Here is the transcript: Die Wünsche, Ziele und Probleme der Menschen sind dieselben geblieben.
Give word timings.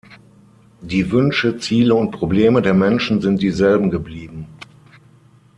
Die 0.81 1.11
Wünsche, 1.11 1.59
Ziele 1.59 1.93
und 1.93 2.09
Probleme 2.09 2.63
der 2.63 2.73
Menschen 2.73 3.21
sind 3.21 3.39
dieselben 3.39 3.91
geblieben. 3.91 4.47